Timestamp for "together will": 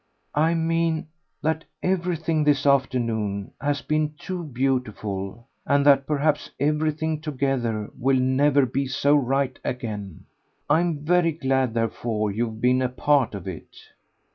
7.21-8.17